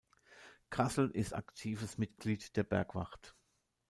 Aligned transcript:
Graßl 0.71 1.11
ist 1.13 1.35
aktives 1.35 1.99
Mitglied 1.99 2.55
der 2.57 2.63
Bergwacht. 2.63 3.35